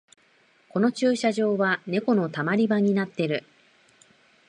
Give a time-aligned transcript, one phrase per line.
[0.69, 3.43] この駐車場はネコのたまり場になってる